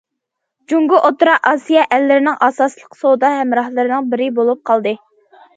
[0.71, 4.97] جۇڭگو ئوتتۇرا ئاسىيا ئەللىرىنىڭ ئاساسلىق سودا ھەمراھلىرىنىڭ بىرى بولۇپ قالدى.